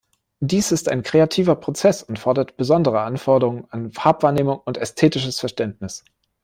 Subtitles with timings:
[0.39, 6.03] Dies ist ein kreativer Prozess und fordert besondere Anforderungen an Farbwahrnehmung und ästhetisches Verständnis.